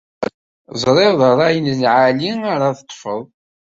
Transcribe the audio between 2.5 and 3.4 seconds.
ara teṭṭfeḍ.